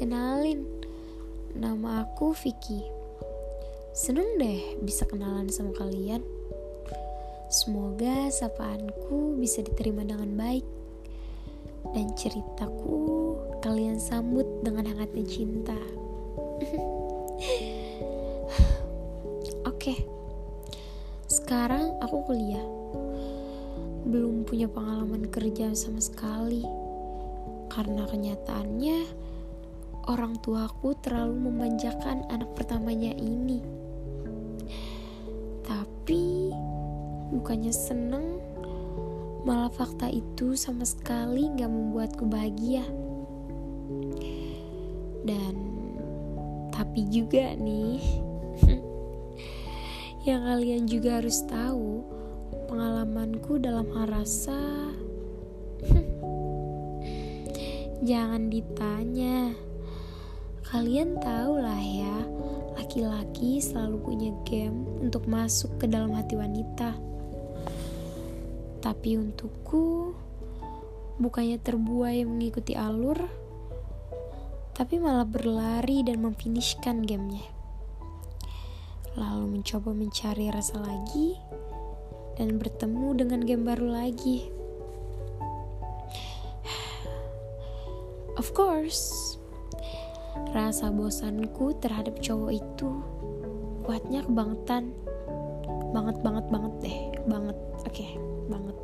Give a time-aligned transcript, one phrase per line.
[0.00, 0.64] Kenalin,
[1.52, 2.80] nama aku Vicky.
[3.92, 6.24] Seneng deh bisa kenalan sama kalian.
[7.52, 10.64] Semoga sapaanku bisa diterima dengan baik
[11.92, 15.76] dan ceritaku kalian sambut dengan hangatnya cinta.
[19.68, 20.00] Oke,
[21.28, 22.64] sekarang aku kuliah.
[24.08, 26.89] Belum punya pengalaman kerja sama sekali
[27.70, 28.98] karena kenyataannya
[30.10, 33.62] orang tuaku terlalu memanjakan anak pertamanya ini.
[35.62, 36.50] Tapi
[37.30, 38.42] bukannya seneng,
[39.46, 42.82] malah fakta itu sama sekali gak membuatku bahagia.
[45.22, 45.54] Dan
[46.74, 48.02] tapi juga nih,
[50.28, 52.02] yang kalian juga harus tahu,
[52.66, 54.90] pengalamanku dalam hal rasa
[58.00, 59.52] jangan ditanya.
[60.70, 62.16] Kalian tahu lah ya,
[62.78, 66.94] laki-laki selalu punya game untuk masuk ke dalam hati wanita.
[68.80, 70.14] Tapi untukku,
[71.18, 73.18] bukannya terbuai mengikuti alur,
[74.72, 77.44] tapi malah berlari dan memfinishkan gamenya.
[79.18, 81.34] Lalu mencoba mencari rasa lagi,
[82.38, 84.59] dan bertemu dengan game baru lagi.
[88.40, 89.36] Of course,
[90.56, 92.88] Rasa bosanku terhadap cowok itu
[93.84, 94.96] kuatnya kebangetan.
[95.92, 97.58] Banget banget banget deh, banget.
[97.84, 98.10] Oke, okay,
[98.48, 98.76] banget.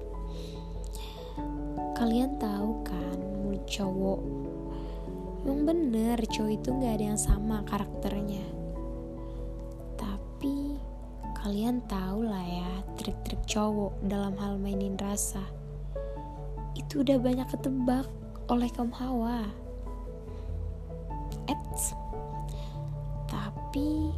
[1.96, 4.20] Kalian tahu kan mulut cowok
[5.48, 8.44] Emang bener cowok itu gak ada yang sama karakternya
[9.96, 10.76] Tapi
[11.40, 15.40] kalian tahu lah ya trik-trik cowok dalam hal mainin rasa
[16.76, 18.04] Itu udah banyak ketebak
[18.46, 19.46] oleh kaum hawa
[21.46, 21.94] Eits.
[23.26, 24.10] Tapi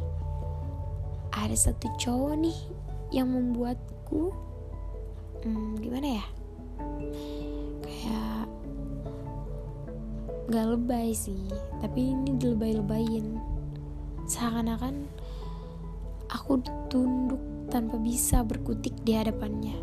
[1.33, 2.59] ada satu cowok nih
[3.13, 4.33] yang membuatku
[5.45, 6.25] hmm, gimana ya?
[7.85, 8.45] Kayak
[10.49, 11.49] gak lebay sih,
[11.81, 13.37] tapi ini dilebay-lebayin.
[14.29, 15.05] Seakan-akan
[16.29, 19.77] aku tunduk tanpa bisa berkutik di hadapannya.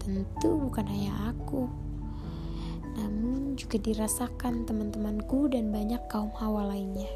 [0.00, 1.68] Tentu bukan hanya aku,
[2.98, 7.06] namun juga dirasakan teman-temanku dan banyak kaum hawa lainnya.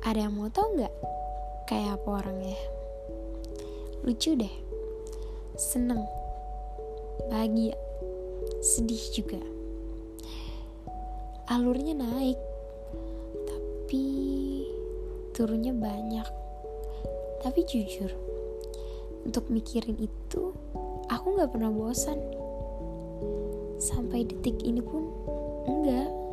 [0.00, 0.94] Ada yang mau tau nggak
[1.68, 2.56] kayak apa orangnya?
[4.06, 4.54] Lucu deh,
[5.60, 6.00] seneng,
[7.28, 7.76] bahagia,
[8.64, 9.42] sedih juga.
[11.52, 12.40] Alurnya naik,
[13.44, 14.06] tapi
[15.36, 16.28] turunnya banyak.
[17.42, 18.10] Tapi jujur,
[19.26, 20.54] untuk mikirin itu,
[21.06, 22.18] aku gak pernah bosan
[23.86, 25.06] sampai detik ini pun
[25.70, 26.25] enggak